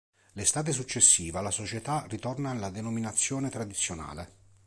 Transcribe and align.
L'estate 0.33 0.71
successiva 0.73 1.41
la 1.41 1.51
società 1.51 2.05
ritorna 2.09 2.49
alla 2.49 2.71
denominazione 2.71 3.51
tradizionale. 3.51 4.35